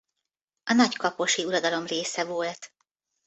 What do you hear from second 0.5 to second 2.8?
A nagykaposi uradalom része volt.